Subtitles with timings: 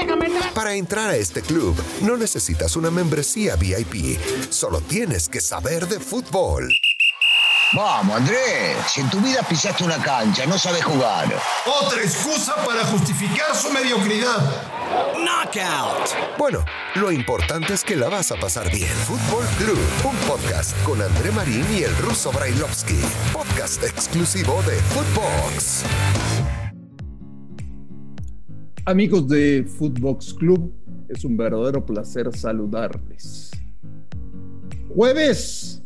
[0.00, 0.52] déjame entrar.
[0.52, 4.18] Para entrar a este club no necesitas una membresía VIP,
[4.50, 6.72] solo tienes que saber de fútbol.
[7.72, 11.32] Vamos, Andrés, si en tu vida pisaste una cancha, no sabes jugar.
[11.66, 14.38] Otra excusa para justificar su mediocridad.
[15.14, 16.36] Knockout.
[16.36, 16.64] Bueno,
[16.96, 18.90] lo importante es que la vas a pasar bien.
[19.06, 23.00] Fútbol Club, un podcast con André Marín y el ruso Brailovsky.
[23.32, 25.84] Podcast exclusivo de Footbox.
[28.86, 30.72] Amigos de Footbox Club,
[31.08, 33.50] es un verdadero placer saludarles.
[34.88, 35.82] Jueves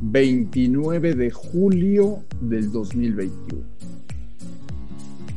[0.00, 3.62] 29 de julio del 2021.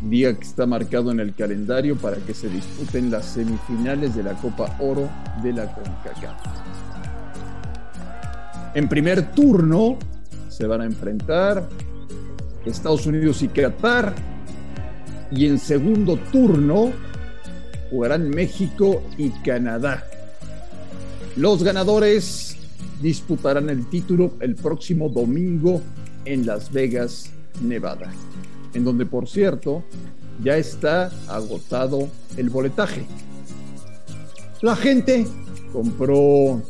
[0.10, 4.36] Día que está marcado en el calendario para que se disputen las semifinales de la
[4.36, 5.10] Copa Oro
[5.44, 6.42] de la CONCACAF.
[8.76, 9.98] En primer turno
[10.48, 11.68] se van a enfrentar
[12.66, 14.37] Estados Unidos y Qatar
[15.32, 16.92] y en segundo turno
[17.90, 20.06] jugarán México y Canadá.
[21.36, 22.58] Los ganadores
[23.02, 25.82] disputarán el título el próximo domingo
[26.26, 28.12] en Las Vegas, Nevada,
[28.74, 29.84] en donde por cierto
[30.44, 33.06] ya está agotado el boletaje.
[34.62, 35.28] La gente
[35.72, 36.62] compró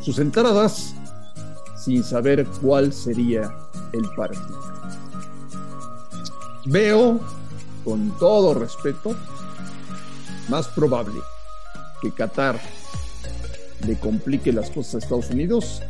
[0.00, 0.94] sus entradas
[1.76, 3.50] sin saber cuál sería
[3.92, 4.60] el partido.
[6.66, 7.20] Veo,
[7.84, 9.16] con todo respeto,
[10.48, 11.20] más probable
[12.00, 12.58] que Qatar
[13.86, 15.82] le complique las cosas a Estados Unidos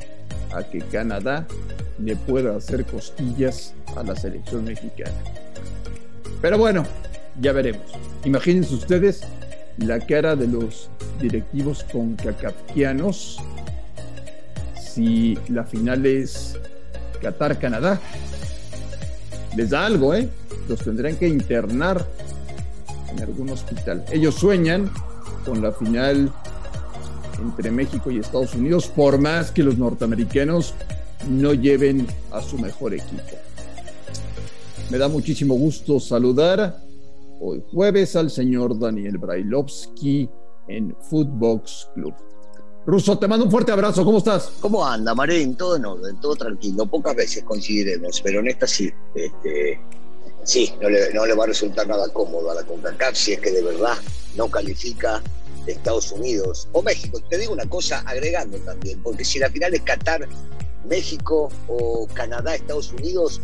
[0.52, 1.46] a que Canadá
[1.98, 5.14] le pueda hacer costillas a la selección mexicana.
[6.40, 6.84] Pero bueno,
[7.40, 7.82] ya veremos.
[8.24, 9.22] Imagínense ustedes
[9.76, 13.38] la cara de los directivos concacafquianos
[14.80, 16.58] si la final es
[17.22, 18.00] Qatar-Canadá.
[19.56, 20.28] Les da algo, ¿eh?
[20.68, 22.06] Los tendrán que internar
[23.10, 24.04] en algún hospital.
[24.10, 24.90] Ellos sueñan
[25.44, 26.32] con la final
[27.40, 30.74] entre México y Estados Unidos, por más que los norteamericanos
[31.28, 33.36] no lleven a su mejor equipo.
[34.90, 36.82] Me da muchísimo gusto saludar
[37.40, 40.28] hoy jueves al señor Daniel Brailovsky
[40.68, 42.14] en Footbox Club.
[42.86, 44.52] Ruso, te mando un fuerte abrazo, ¿cómo estás?
[44.60, 45.54] ¿Cómo anda, Marín?
[45.54, 46.86] Todo en orden, todo tranquilo.
[46.86, 48.90] Pocas veces coincidiremos, pero en esta sí.
[49.14, 49.80] Este,
[50.44, 53.40] sí, no le, no le va a resultar nada cómodo a la CONCACAF si es
[53.40, 53.96] que de verdad
[54.36, 55.22] no califica
[55.66, 57.20] Estados Unidos o México.
[57.28, 60.28] Te digo una cosa agregando también, porque si la final es Qatar,
[60.88, 63.40] México o Canadá, Estados Unidos,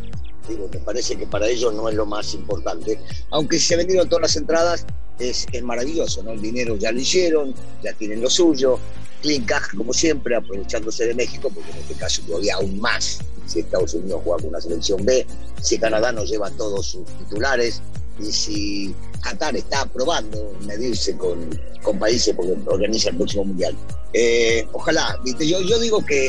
[0.48, 2.98] digo, me parece que para ellos no es lo más importante.
[3.30, 4.86] Aunque se vendieron todas las entradas,
[5.18, 6.32] es, maravilloso, ¿no?
[6.32, 8.78] El dinero ya lo hicieron, ya tienen lo suyo.
[9.22, 13.60] Clean caja, como siempre, aprovechándose de México, porque en este caso todavía aún más si
[13.60, 15.26] Estados Unidos juega con una selección B,
[15.60, 17.80] si Canadá nos lleva todos sus titulares,
[18.18, 21.38] y si Qatar está probando medirse con,
[21.82, 23.76] con países porque organiza el próximo mundial.
[24.12, 25.46] Eh, ojalá, ¿viste?
[25.46, 26.28] Yo, yo digo que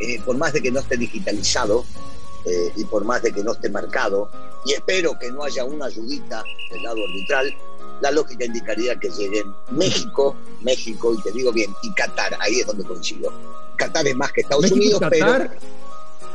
[0.00, 1.84] eh, por más de que no esté digitalizado
[2.44, 4.30] eh, y por más de que no esté marcado,
[4.66, 7.54] y espero que no haya una ayudita del lado arbitral,
[8.00, 12.66] la lógica indicaría que lleguen México, México, y te digo bien, y Qatar, ahí es
[12.66, 13.32] donde coincido.
[13.76, 15.50] Qatar es más que Estados Unidos, Qatar?
[15.50, 15.75] pero.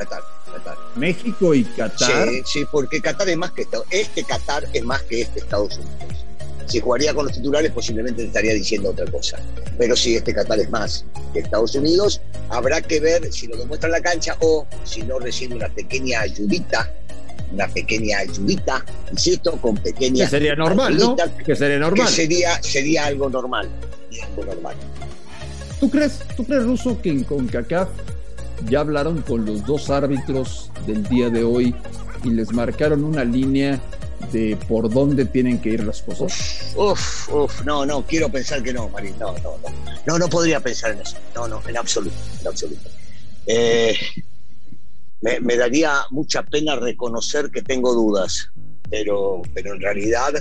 [0.04, 0.76] Qatar, Qatar.
[0.96, 2.28] México y Qatar.
[2.28, 5.76] Sí, sí, porque Qatar es más que Estados Este Qatar es más que este Estados
[5.78, 6.24] Unidos.
[6.66, 9.38] Si jugaría con los titulares, posiblemente te estaría diciendo otra cosa.
[9.78, 12.20] Pero si este Qatar es más que Estados Unidos,
[12.50, 16.20] habrá que ver si lo demuestra en la cancha o si no recibe una pequeña
[16.20, 16.90] ayudita,
[17.52, 20.24] una pequeña ayudita, insisto, con pequeña.
[20.24, 21.04] Que sería normal, ¿no?
[21.12, 22.06] ayudita, Que sería normal.
[22.06, 23.68] Que sería, sería algo normal.
[24.22, 24.76] algo normal.
[25.80, 27.88] ¿Tú crees, ¿Tú crees, Ruso, que en CONCACAF
[28.68, 31.74] ya hablaron con los dos árbitros del día de hoy
[32.24, 33.80] y les marcaron una línea
[34.30, 36.72] de por dónde tienen que ir las cosas?
[36.76, 39.92] Uf, uf, no, no, quiero pensar que no, Marín, no, no, no.
[40.06, 41.16] No, no podría pensar en eso.
[41.34, 42.90] No, no, en absoluto, en absoluto.
[43.46, 43.96] Eh,
[45.20, 48.50] me, daría mucha pena reconocer que tengo dudas,
[48.90, 50.32] pero, pero en realidad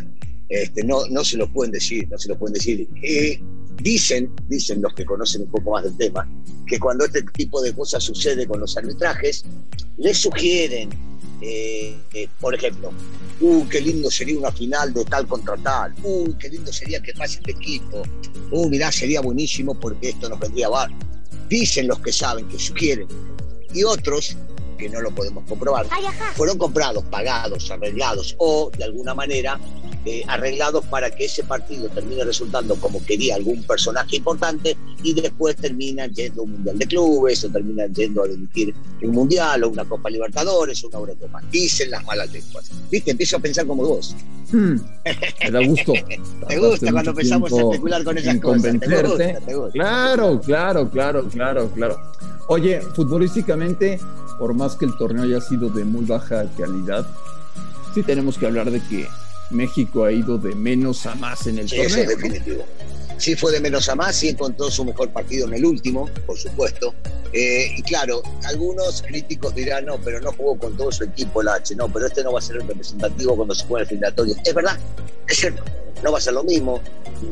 [0.50, 2.88] este, no, no se lo pueden decir, no se lo pueden decir.
[3.04, 3.42] Eh,
[3.82, 6.28] dicen, dicen los que conocen un poco más del tema,
[6.66, 9.44] que cuando este tipo de cosas sucede con los arbitrajes,
[9.98, 10.90] les sugieren,
[11.42, 12.92] eh, eh, por ejemplo,
[13.40, 17.14] uy, qué lindo sería una final de tal contra tal, uy, qué lindo sería que
[17.14, 18.04] pase este equipo,
[18.52, 20.92] uy, mirá, sería buenísimo porque esto nos vendría a bar.
[21.50, 23.08] Dicen los que saben, que sugieren,
[23.74, 24.38] y otros
[24.82, 25.86] que no lo podemos comprobar,
[26.36, 29.60] fueron comprados, pagados, arreglados o de alguna manera
[30.06, 35.56] eh, arreglados para que ese partido termine resultando como quería algún personaje importante y después
[35.56, 38.74] terminan yendo a un Mundial de Clubes o terminan yendo a dirigir
[39.04, 41.42] un Mundial o una Copa Libertadores o una Eurocopa.
[41.52, 42.72] Dicen las malas lenguas.
[42.90, 43.12] ¿Viste?
[43.12, 44.16] Empiezo a pensar como vos.
[44.52, 44.78] Hmm,
[45.44, 45.94] me da gusto.
[46.48, 48.80] ¿Te gusta cuando empezamos a especular con esas cosas?
[48.80, 49.40] ¿Te gusta?
[49.46, 49.72] ¿Te gusta?
[49.74, 52.00] Claro, claro, claro, claro, claro.
[52.48, 54.00] Oye, futbolísticamente,
[54.42, 57.06] por más que el torneo haya sido de muy baja calidad,
[57.94, 59.08] sí tenemos que hablar de que
[59.52, 61.88] México ha ido de menos a más en el Sí, torneo.
[61.88, 62.66] eso es definitivo.
[63.20, 66.40] Sí fue de menos a más, sí encontró su mejor partido en el último, por
[66.40, 66.96] supuesto.
[67.34, 71.50] Eh, y claro, algunos críticos dirán, no, pero no jugó con todo su equipo el
[71.50, 74.36] H, no, pero este no va a ser el representativo cuando se juegue el eliminatorio.
[74.44, 74.80] Es verdad,
[75.28, 75.64] es cierto,
[76.04, 76.82] no va a ser lo mismo,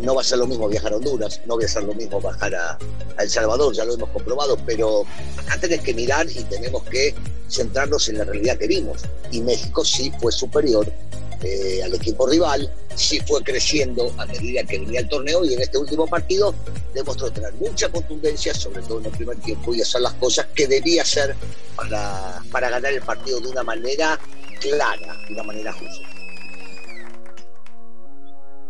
[0.01, 2.21] no va a ser lo mismo viajar a Honduras, no va a ser lo mismo
[2.21, 2.77] bajar a,
[3.17, 5.05] El Salvador, ya lo hemos comprobado, pero
[5.37, 7.13] acá tenés que mirar y tenemos que
[7.49, 9.01] centrarnos en la realidad que vimos.
[9.31, 10.91] Y México sí fue superior
[11.41, 15.61] eh, al equipo rival, sí fue creciendo a medida que venía el torneo y en
[15.61, 16.53] este último partido
[16.93, 20.67] demostró tener mucha contundencia, sobre todo en el primer tiempo, y hacer las cosas que
[20.67, 21.35] debía hacer
[21.75, 24.19] para, para ganar el partido de una manera
[24.59, 26.18] clara, de una manera justa.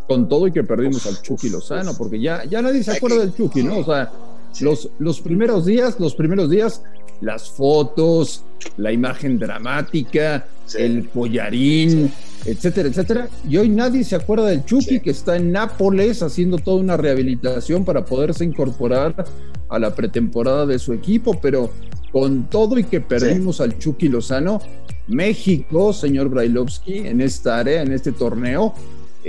[0.09, 3.19] Con todo y que perdimos Uf, al Chucky Lozano, porque ya, ya nadie se acuerda
[3.19, 3.77] del Chucky, ¿no?
[3.77, 4.11] O sea,
[4.59, 6.81] los, los primeros días, los primeros días,
[7.21, 8.43] las fotos,
[8.77, 10.77] la imagen dramática, Sí.
[10.83, 12.11] el collarín,
[12.45, 13.27] etcétera, etcétera.
[13.49, 17.83] Y hoy nadie se acuerda del Chucky que está en Nápoles haciendo toda una rehabilitación
[17.85, 19.25] para poderse incorporar
[19.67, 21.71] a la pretemporada de su equipo, pero
[22.11, 24.61] con todo y que perdimos al Chucky Lozano,
[25.07, 28.73] México, señor Brailovsky, en esta área, en este torneo,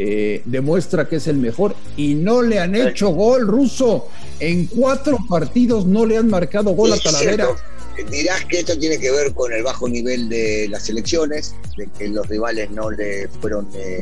[0.03, 4.09] eh, demuestra que es el mejor y no le han hecho gol ruso.
[4.39, 7.45] En cuatro partidos no le han marcado gol a Talavera.
[7.45, 8.11] cierto.
[8.11, 12.09] Dirás que esto tiene que ver con el bajo nivel de las elecciones, de que
[12.09, 14.01] los rivales no le fueron eh,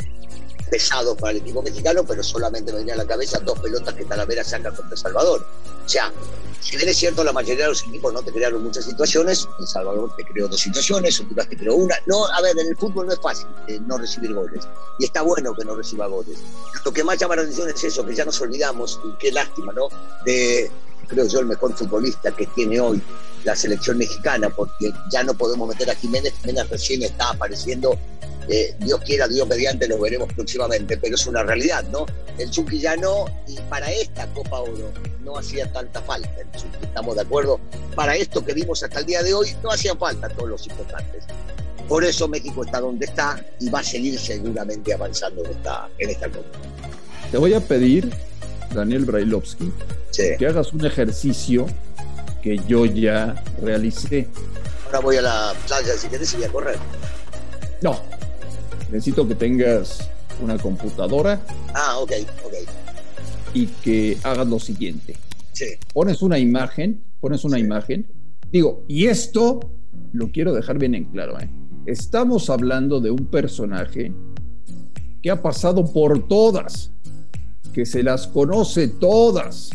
[0.69, 4.05] pesados para el equipo mexicano, pero solamente me venía a la cabeza dos pelotas que
[4.05, 5.45] Talavera saca contra Salvador.
[5.85, 6.13] O sea,
[6.61, 9.67] si bien es cierto, la mayoría de los equipos no te crearon muchas situaciones, El
[9.67, 11.97] Salvador te creó dos situaciones, Honduras te creó una.
[12.07, 14.67] No, a ver, en el fútbol no es fácil eh, no recibir goles,
[14.99, 16.39] y está bueno que no reciba goles.
[16.85, 19.73] Lo que más llama la atención es eso, que ya nos olvidamos, y qué lástima,
[19.73, 19.89] ¿no?
[20.25, 20.71] De,
[21.07, 23.01] creo yo, el mejor futbolista que tiene hoy
[23.45, 27.99] la selección mexicana, porque ya no podemos meter a Jiménez, Jiménez recién está apareciendo,
[28.49, 32.07] eh, Dios quiera, Dios mediante, lo veremos próximamente, pero es una realidad, ¿no?
[32.39, 34.93] El Chucky ya no, y para esta Copa Oro
[35.25, 37.61] no hacía tanta falta, el Chucky, estamos de acuerdo,
[37.95, 41.25] para esto que vimos hasta el día de hoy no hacían falta todos los importantes.
[41.89, 46.11] Por eso México está donde está y va a seguir seguramente avanzando en esta, en
[46.11, 46.59] esta Copa.
[47.31, 48.13] Te voy a pedir,
[48.75, 49.73] Daniel Brailovsky,
[50.11, 50.23] Sí.
[50.39, 51.67] que hagas un ejercicio
[52.43, 54.29] que yo ya realicé.
[54.87, 56.79] Ahora voy a la playa, si querés, y voy a correr.
[57.83, 58.01] No,
[58.91, 60.09] necesito que tengas
[60.43, 61.41] una computadora
[61.75, 62.13] Ah, ok,
[62.45, 62.55] ok.
[63.55, 65.17] y que hagas lo siguiente.
[65.53, 67.63] Sí, Pones una imagen, pones una Sí.
[67.65, 68.07] imagen.
[68.53, 69.61] Digo, y esto
[70.13, 71.39] lo quiero dejar bien en claro.
[71.41, 71.51] ¿eh?
[71.87, 74.13] Estamos hablando de un personaje
[75.23, 76.93] que ha pasado por todas,
[77.73, 79.71] que se las conoce todas,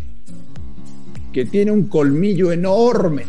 [1.34, 3.26] que tiene un colmillo enorme,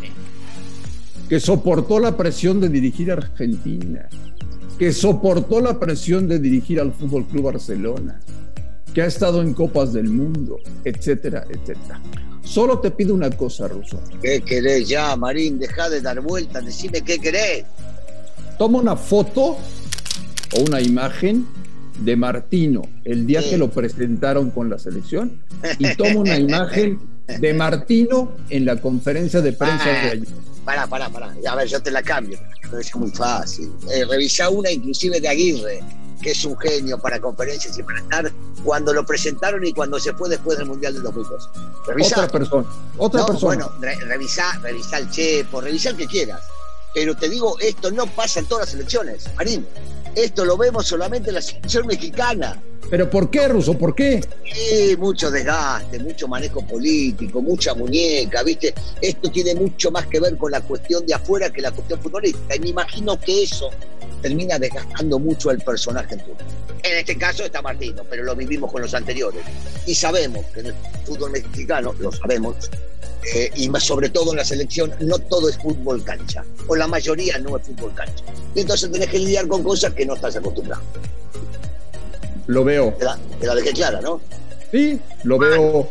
[1.27, 4.07] que soportó la presión de dirigir a Argentina,
[4.77, 8.19] que soportó la presión de dirigir al Fútbol Club Barcelona,
[8.93, 11.99] que ha estado en Copas del Mundo, etcétera, etcétera.
[12.43, 13.99] Solo te pido una cosa, Russo.
[14.21, 15.57] ¿Qué querés ya, Marín?
[15.59, 17.65] Deja de dar vueltas, decime qué querés.
[18.59, 19.57] Toma una foto
[20.53, 21.45] o una imagen
[21.99, 23.51] de Martino el día Sí.
[23.51, 25.39] que lo presentaron con la selección
[25.79, 26.99] y toma una imagen
[27.39, 30.09] de Martino en la conferencia de prensa de Ah.
[30.11, 30.27] ayer.
[30.63, 31.33] Pará, pará, pará.
[31.49, 32.37] A ver, yo te la cambio.
[32.79, 33.71] Es muy fácil.
[33.89, 35.83] Eh, revisá una inclusive de Aguirre,
[36.21, 38.31] que es un genio para conferencias y para estar
[38.63, 41.49] cuando lo presentaron y cuando se fue después del Mundial del 2002.
[41.87, 42.15] Revisá.
[42.23, 42.67] Otra persona,
[42.97, 43.47] otra No, persona.
[43.47, 46.41] Bueno, re- revisá, revisá el Chepo, revisá el que quieras.
[46.93, 49.67] Pero te digo, esto no pasa en todas las elecciones, Marín.
[50.15, 52.61] Esto lo vemos solamente en la selección mexicana.
[52.89, 53.77] Pero ¿por qué, Russo?
[53.77, 54.23] ¿Por qué?
[54.53, 58.73] Sí, mucho desgaste, mucho manejo político, mucha muñeca, ¿viste?
[59.01, 62.55] Esto tiene mucho más que ver con la cuestión de afuera que la cuestión futbolística.
[62.55, 63.71] Y me imagino que eso
[64.21, 66.45] termina desgastando mucho al personaje en turno.
[66.83, 69.43] En este caso está Martino, pero lo vivimos con los anteriores.
[69.87, 72.69] Y sabemos que en el fútbol mexicano, lo sabemos,
[73.33, 76.87] eh, y más sobre todo en la selección, no todo es fútbol cancha, o la
[76.87, 78.23] mayoría no es fútbol cancha.
[78.53, 80.83] Y entonces tenés que lidiar con cosas que no estás acostumbrado.
[82.47, 82.93] Lo veo.
[82.99, 84.21] Te la, te la dejé clara, ¿no?
[84.71, 85.89] Sí, lo veo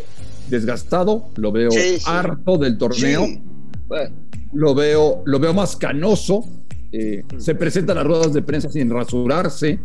[0.48, 2.04] desgastado, lo veo Sí, sí.
[2.06, 3.24] harto del torneo.
[3.26, 3.42] Sí.
[3.88, 4.14] Bueno,
[4.52, 6.44] Lo veo, lo veo más canoso.
[6.92, 9.80] Eh, se presenta a las ruedas de prensa sin rasurarse.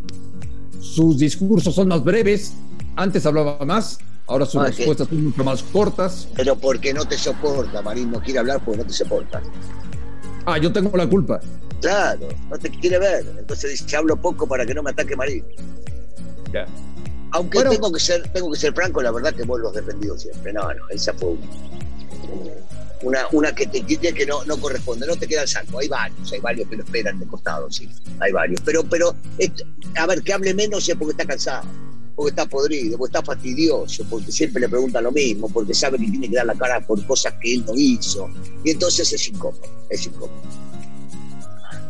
[0.79, 2.53] Sus discursos son más breves.
[2.95, 3.97] Antes hablaba más.
[4.29, 6.27] Ahora sus Ah, respuestas son mucho más cortas.
[6.35, 9.41] Pero porque no te soporta, Marín, no quiere hablar porque no te soporta.
[10.45, 11.39] Ah, yo tengo la culpa.
[11.81, 13.25] Claro, no te quiere ver.
[13.39, 15.43] Entonces dice, hablo poco para que no me ataque Marín.
[16.53, 16.65] Ya.
[17.31, 17.71] Aunque Bueno.
[17.71, 20.53] tengo que ser, tengo que ser franco, la verdad que vos los has defendido siempre.
[20.53, 21.39] No, no, esa fue un-
[23.01, 25.79] una, una que te quite que no, no corresponde, no te queda el saco.
[25.79, 27.89] Hay varios, hay varios que lo esperan de costado, sí.
[28.19, 28.59] Hay varios.
[28.61, 29.63] Pero, pero, esto-
[29.95, 31.63] a ver, que hable menos es porque está cansado,
[32.19, 36.03] porque está podrido, porque está fastidioso, porque siempre le preguntan lo mismo, porque sabe que
[36.07, 38.29] tiene que dar la cara por cosas que él no hizo.
[38.65, 40.29] Y entonces es incómodo, es incómodo.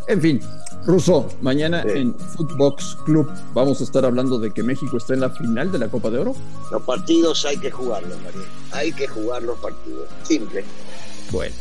[0.08, 0.40] En fin,
[0.86, 1.98] Russo, mañana Sí.
[1.98, 5.80] en Footbox Club vamos a estar hablando de que México está en la final de
[5.80, 6.36] la Copa de Oro.
[6.72, 8.48] Los partidos hay que jugarlos, María.
[8.72, 10.08] Hay que jugar los partidos.
[10.22, 10.64] Simple.
[11.32, 11.56] Bueno,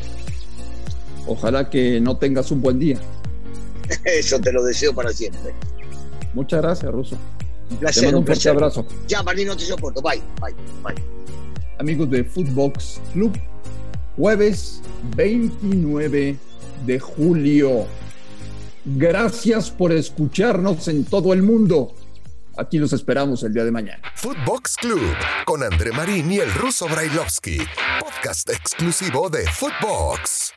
[1.26, 3.00] ojalá que no tengas un buen día.
[4.04, 5.54] Eso te lo deseo para siempre.
[6.34, 7.16] Muchas gracias, Russo.
[7.70, 8.50] Un Te placer, mando un un fuerte placer.
[8.52, 8.86] abrazo.
[9.06, 10.00] Ya, Marín, no te soporto.
[10.02, 10.94] Bye, bye, bye.
[11.78, 13.38] Amigos de Footbox Club,
[14.16, 14.80] jueves
[15.16, 16.36] 29
[16.86, 17.86] de julio.
[18.84, 21.94] Gracias por escucharnos en todo el mundo.
[22.56, 24.02] Aquí los esperamos el día de mañana.
[24.16, 25.00] Footbox Club
[25.44, 27.58] con André Marín y el ruso Brailovsky.
[28.00, 30.54] Podcast exclusivo de Footbox.